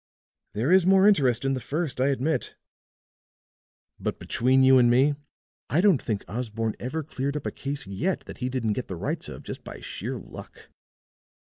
[0.55, 2.55] "There is more interest in the first, I admit.
[3.99, 5.13] But between you and me,
[5.69, 8.95] I don't think Osborne ever cleared up a case yet that he didn't get the
[8.95, 10.69] rights of just by sheer luck."